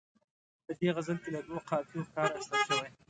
[0.65, 2.89] په دې غزل کې له دوو قافیو کار اخیستل شوی.